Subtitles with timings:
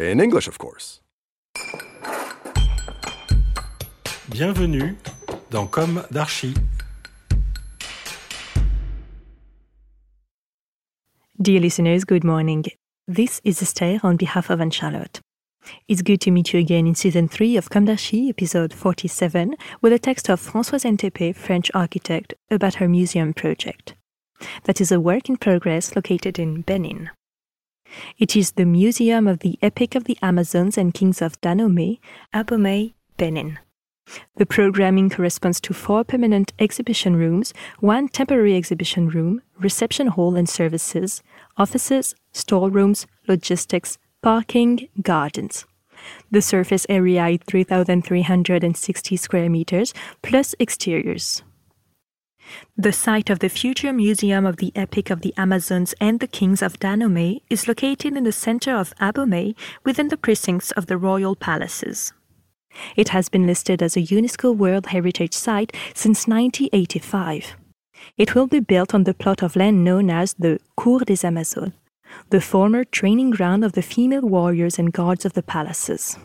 [0.00, 1.02] In English, of course.
[4.30, 4.96] Bienvenue
[5.50, 6.54] dans Com d'Archi.
[11.42, 12.64] Dear listeners, good morning.
[13.06, 15.20] This is Esther on behalf of Anne Charlotte.
[15.86, 19.92] It's good to meet you again in season 3 of Com d'Archi, episode 47, with
[19.92, 23.96] a text of Françoise N'Thépé, French architect, about her museum project.
[24.64, 27.10] That is a work in progress located in Benin.
[28.18, 32.00] It is the Museum of the Epic of the Amazons and Kings of Dahomey,
[32.34, 33.58] Abomey, Benin.
[34.36, 40.48] The programming corresponds to four permanent exhibition rooms, one temporary exhibition room, reception hall and
[40.48, 41.22] services,
[41.56, 45.66] offices, storerooms, logistics, parking, gardens.
[46.30, 51.42] The surface area is 3,360 square meters plus exteriors.
[52.76, 56.62] The site of the future Museum of the Epic of the Amazons and the Kings
[56.62, 61.36] of Dahomey is located in the center of Abomey within the precincts of the royal
[61.36, 62.12] palaces.
[62.96, 67.56] It has been listed as a UNESCO World Heritage Site since 1985.
[68.16, 71.72] It will be built on the plot of land known as the Cour des Amazones,
[72.30, 76.16] the former training ground of the female warriors and guards of the palaces.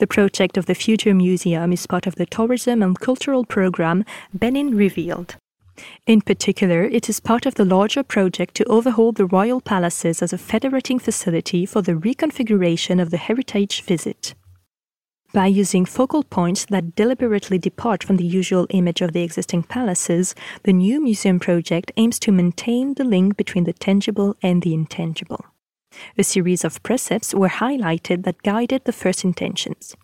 [0.00, 4.74] The project of the future museum is part of the tourism and cultural program Benin
[4.74, 5.36] Revealed.
[6.06, 10.32] In particular, it is part of the larger project to overhaul the royal palaces as
[10.32, 14.34] a federating facility for the reconfiguration of the heritage visit.
[15.34, 20.34] By using focal points that deliberately depart from the usual image of the existing palaces,
[20.62, 25.44] the new museum project aims to maintain the link between the tangible and the intangible.
[26.16, 29.96] A series of precepts were highlighted that guided the first intentions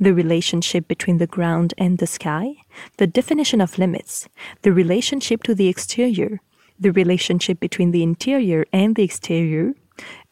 [0.00, 2.54] the relationship between the ground and the sky,
[2.98, 4.28] the definition of limits,
[4.62, 6.40] the relationship to the exterior,
[6.78, 9.74] the relationship between the interior and the exterior,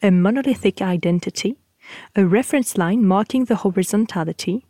[0.02, 1.56] a monolithic identity,
[2.14, 4.64] a reference line marking the horizontality,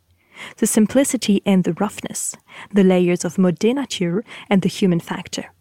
[0.57, 2.35] the simplicity and the roughness,
[2.73, 5.51] the layers of mode nature and the human factor.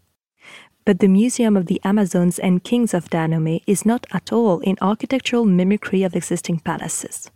[0.86, 4.78] But the Museum of the Amazons and Kings of Dahomey is not at all in
[4.80, 7.28] architectural mimicry of existing palaces.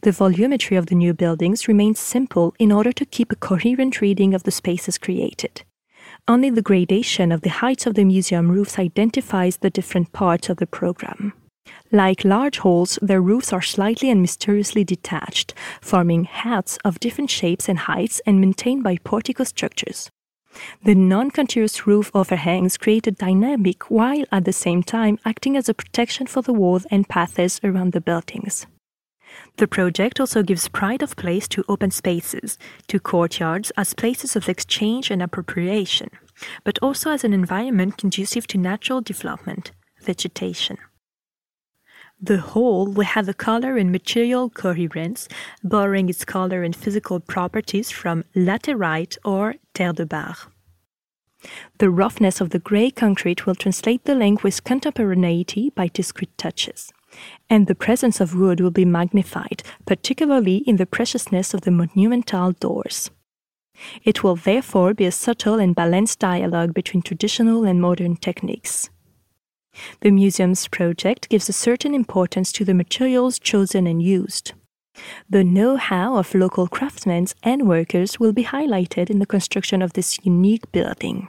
[0.00, 4.34] The volumetry of the new buildings remains simple in order to keep a coherent reading
[4.34, 5.62] of the spaces created.
[6.26, 10.56] Only the gradation of the heights of the museum roofs identifies the different parts of
[10.56, 11.34] the program.
[11.92, 17.68] Like large halls, their roofs are slightly and mysteriously detached, forming hats of different shapes
[17.68, 20.10] and heights and maintained by portico structures.
[20.84, 25.68] The non continuous roof overhangs create a dynamic while at the same time acting as
[25.68, 28.66] a protection for the walls and paths around the buildings.
[29.56, 34.48] The project also gives pride of place to open spaces, to courtyards as places of
[34.48, 36.10] exchange and appropriation,
[36.64, 40.78] but also as an environment conducive to natural development, vegetation.
[42.20, 45.28] The whole will have a color and material coherence,
[45.62, 50.50] borrowing its color and physical properties from laterite or terre de barre.
[51.78, 56.92] The roughness of the grey concrete will translate the link with contemporaneity by discrete touches.
[57.48, 62.52] And the presence of wood will be magnified, particularly in the preciousness of the monumental
[62.52, 63.10] doors.
[64.02, 68.90] It will therefore be a subtle and balanced dialogue between traditional and modern techniques.
[70.00, 74.52] The museum's project gives a certain importance to the materials chosen and used.
[75.30, 79.92] The know how of local craftsmen and workers will be highlighted in the construction of
[79.92, 81.28] this unique building.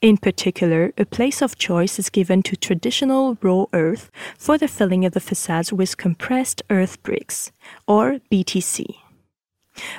[0.00, 5.04] In particular, a place of choice is given to traditional raw earth for the filling
[5.04, 7.50] of the facades with compressed earth bricks,
[7.88, 9.03] or BTC.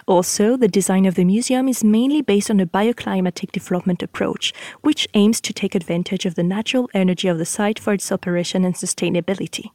[0.08, 5.08] Also, the design of the museum is mainly based on a bioclimatic development approach, which
[5.14, 8.76] aims to take advantage of the natural energy of the site for its operation and
[8.76, 9.72] sustainability.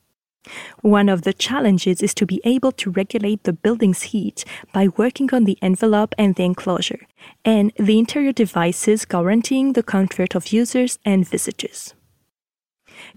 [0.81, 5.29] One of the challenges is to be able to regulate the building's heat by working
[5.35, 7.07] on the envelope and the enclosure,
[7.45, 11.95] and the interior devices guaranteeing the comfort of users and visitors.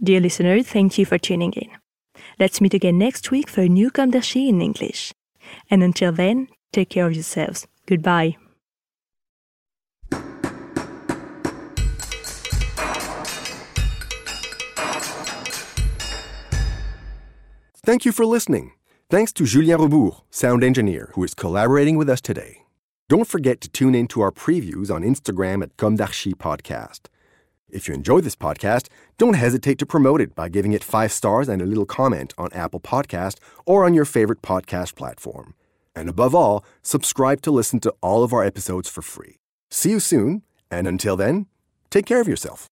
[0.01, 1.69] Dear listener, thank you for tuning in.
[2.39, 5.13] Let's meet again next week for a new d'Archi in English.
[5.69, 7.67] And until then, take care of yourselves.
[7.85, 8.37] Goodbye.
[17.85, 18.71] Thank you for listening.
[19.09, 22.63] Thanks to Julien Rebours, sound engineer, who is collaborating with us today.
[23.09, 27.09] Don't forget to tune in to our previews on Instagram at Com d'Archi Podcast.
[27.69, 28.87] If you enjoy this podcast,
[29.17, 32.53] don't hesitate to promote it by giving it five stars and a little comment on
[32.53, 35.53] Apple Podcast or on your favorite podcast platform.
[35.95, 39.37] And above all, subscribe to listen to all of our episodes for free.
[39.69, 41.47] See you soon, and until then,
[41.89, 42.67] take care of yourself.